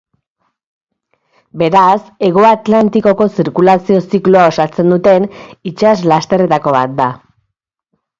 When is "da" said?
7.03-7.11